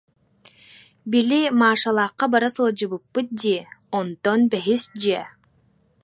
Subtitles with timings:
[1.09, 3.61] Били Машалаахха бара сылдьыбыппыт дии,
[3.97, 5.21] онтон бэһис дьиэ